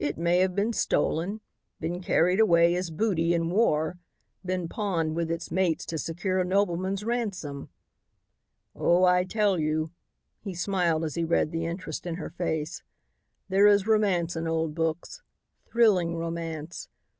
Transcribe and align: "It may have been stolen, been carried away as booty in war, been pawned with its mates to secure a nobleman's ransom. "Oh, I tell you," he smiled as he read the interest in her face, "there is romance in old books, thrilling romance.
"It 0.00 0.18
may 0.18 0.38
have 0.38 0.56
been 0.56 0.72
stolen, 0.72 1.40
been 1.78 2.00
carried 2.00 2.40
away 2.40 2.74
as 2.74 2.90
booty 2.90 3.32
in 3.32 3.48
war, 3.48 3.96
been 4.44 4.66
pawned 4.66 5.14
with 5.14 5.30
its 5.30 5.52
mates 5.52 5.86
to 5.86 5.98
secure 5.98 6.40
a 6.40 6.44
nobleman's 6.44 7.04
ransom. 7.04 7.68
"Oh, 8.74 9.04
I 9.04 9.22
tell 9.22 9.60
you," 9.60 9.92
he 10.40 10.52
smiled 10.52 11.04
as 11.04 11.14
he 11.14 11.22
read 11.22 11.52
the 11.52 11.64
interest 11.64 12.06
in 12.06 12.16
her 12.16 12.30
face, 12.30 12.82
"there 13.48 13.68
is 13.68 13.86
romance 13.86 14.34
in 14.34 14.48
old 14.48 14.74
books, 14.74 15.22
thrilling 15.68 16.16
romance. 16.16 16.88